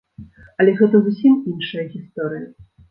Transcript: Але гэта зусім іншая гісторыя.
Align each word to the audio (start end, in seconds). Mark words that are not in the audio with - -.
Але 0.63 0.71
гэта 0.81 1.03
зусім 1.05 1.37
іншая 1.53 1.89
гісторыя. 1.95 2.45